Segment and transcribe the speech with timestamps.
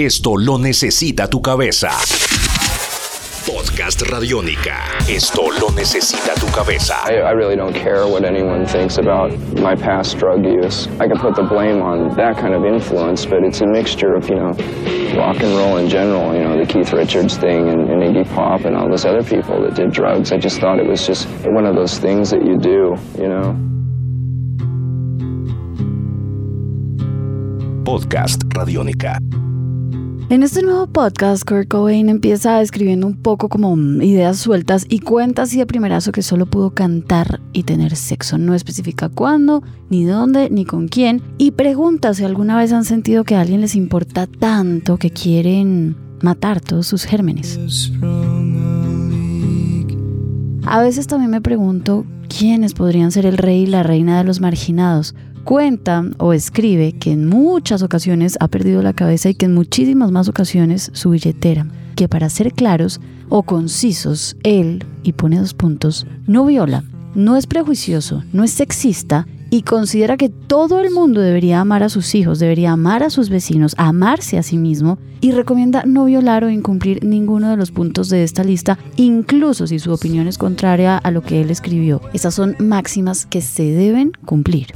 [0.00, 1.90] Esto lo necesita tu cabeza.
[3.44, 4.96] Podcast Radiónica.
[5.08, 6.94] Esto lo necesita tu cabeza.
[7.04, 10.86] I, I really don't care what anyone thinks about my past drug use.
[11.00, 14.28] I can put the blame on that kind of influence, but it's a mixture of,
[14.28, 14.52] you know,
[15.18, 18.66] rock and roll in general, you know, the Keith Richards thing and, and Iggy Pop
[18.66, 20.30] and all those other people that did drugs.
[20.30, 23.56] I just thought it was just one of those things that you do, you know.
[27.82, 29.47] Podcast Radiónica.
[30.30, 35.42] En este nuevo podcast, Kurt Cobain empieza escribiendo un poco como ideas sueltas y cuenta
[35.42, 38.36] así de primerazo que solo pudo cantar y tener sexo.
[38.36, 41.22] No especifica cuándo, ni dónde, ni con quién.
[41.38, 45.96] Y pregunta si alguna vez han sentido que a alguien les importa tanto que quieren
[46.20, 47.58] matar todos sus gérmenes.
[50.66, 54.42] A veces también me pregunto quiénes podrían ser el rey y la reina de los
[54.42, 55.14] marginados
[55.48, 60.10] cuenta o escribe que en muchas ocasiones ha perdido la cabeza y que en muchísimas
[60.10, 61.66] más ocasiones su billetera,
[61.96, 67.46] que para ser claros o concisos, él, y pone dos puntos, no viola, no es
[67.46, 72.38] prejuicioso, no es sexista y considera que todo el mundo debería amar a sus hijos,
[72.38, 77.02] debería amar a sus vecinos, amarse a sí mismo y recomienda no violar o incumplir
[77.02, 81.22] ninguno de los puntos de esta lista, incluso si su opinión es contraria a lo
[81.22, 82.02] que él escribió.
[82.12, 84.74] Esas son máximas que se deben cumplir.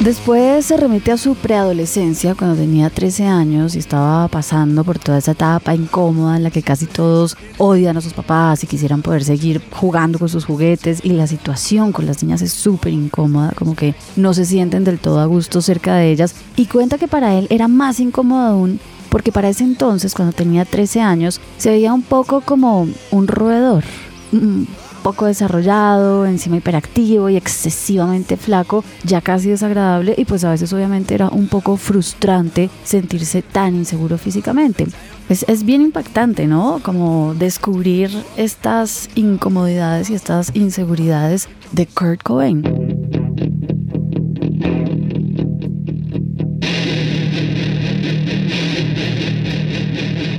[0.00, 5.18] Después se remite a su preadolescencia cuando tenía 13 años y estaba pasando por toda
[5.18, 9.24] esa etapa incómoda en la que casi todos odian a sus papás y quisieran poder
[9.24, 11.00] seguir jugando con sus juguetes.
[11.04, 14.98] Y la situación con las niñas es súper incómoda, como que no se sienten del
[14.98, 16.34] todo a gusto cerca de ellas.
[16.56, 18.80] Y cuenta que para él era más incómodo aún
[19.10, 23.84] porque para ese entonces, cuando tenía 13 años, se veía un poco como un roedor
[25.02, 31.14] poco desarrollado, encima hiperactivo y excesivamente flaco, ya casi desagradable y pues a veces obviamente
[31.14, 34.86] era un poco frustrante sentirse tan inseguro físicamente.
[35.28, 36.80] Es, es bien impactante, ¿no?
[36.82, 42.89] Como descubrir estas incomodidades y estas inseguridades de Kurt Cobain.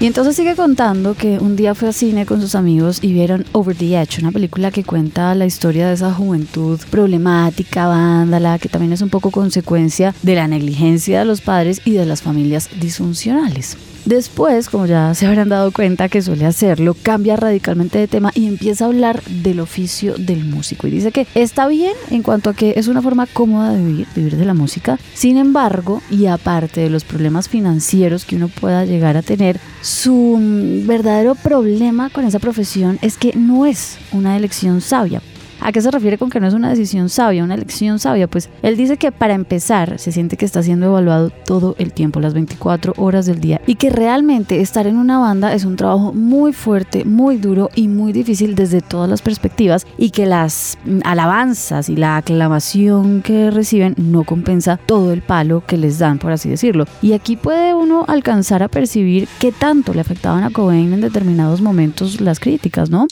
[0.00, 3.44] Y entonces sigue contando que un día fue al cine con sus amigos y vieron
[3.50, 8.68] Over the Edge, una película que cuenta la historia de esa juventud problemática, vándala, que
[8.68, 12.70] también es un poco consecuencia de la negligencia de los padres y de las familias
[12.78, 13.76] disfuncionales.
[14.08, 18.46] Después, como ya se habrán dado cuenta que suele hacerlo, cambia radicalmente de tema y
[18.46, 20.86] empieza a hablar del oficio del músico.
[20.86, 24.06] Y dice que está bien en cuanto a que es una forma cómoda de vivir,
[24.16, 24.98] vivir de la música.
[25.12, 30.38] Sin embargo, y aparte de los problemas financieros que uno pueda llegar a tener, su
[30.86, 35.22] verdadero problema con esa profesión es que no es una elección sabia.
[35.60, 38.28] ¿A qué se refiere con que no es una decisión sabia, una elección sabia?
[38.28, 42.20] Pues él dice que para empezar se siente que está siendo evaluado todo el tiempo,
[42.20, 46.12] las 24 horas del día, y que realmente estar en una banda es un trabajo
[46.12, 51.88] muy fuerte, muy duro y muy difícil desde todas las perspectivas, y que las alabanzas
[51.88, 56.48] y la aclamación que reciben no compensa todo el palo que les dan, por así
[56.48, 56.84] decirlo.
[57.02, 61.60] Y aquí puede uno alcanzar a percibir qué tanto le afectaban a Cobain en determinados
[61.60, 63.06] momentos las críticas, ¿no?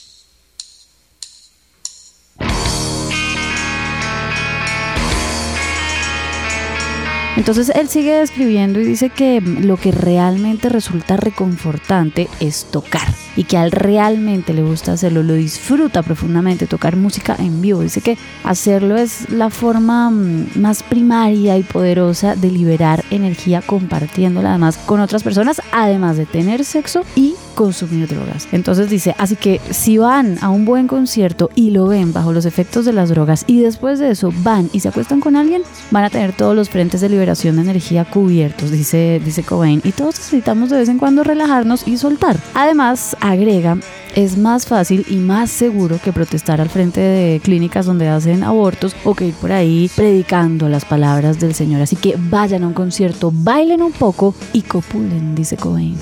[7.36, 13.06] Entonces él sigue describiendo y dice que lo que realmente resulta reconfortante es tocar
[13.36, 17.82] y que a él realmente le gusta hacerlo, lo disfruta profundamente tocar música en vivo.
[17.82, 24.50] Dice que hacerlo es la forma mm, más primaria y poderosa de liberar energía compartiéndola
[24.50, 28.46] además con otras personas, además de tener sexo y consumir drogas.
[28.52, 32.44] Entonces dice, así que si van a un buen concierto y lo ven bajo los
[32.44, 36.04] efectos de las drogas y después de eso van y se acuestan con alguien, van
[36.04, 40.16] a tener todos los frentes de liberación de energía cubiertos, dice, dice Cobain, y todos
[40.18, 42.36] necesitamos de vez en cuando relajarnos y soltar.
[42.54, 43.78] Además, agrega,
[44.14, 48.96] es más fácil y más seguro que protestar al frente de clínicas donde hacen abortos
[49.04, 51.82] o que ir por ahí predicando las palabras del Señor.
[51.82, 55.96] Así que vayan a un concierto, bailen un poco y copulen, dice Cobain.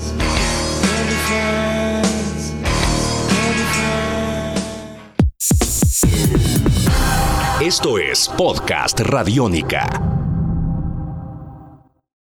[7.61, 10.24] Esto es Podcast Radiónica.